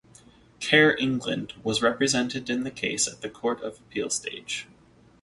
[0.59, 4.65] Care England was represented in the case at the Court of Appeal stage.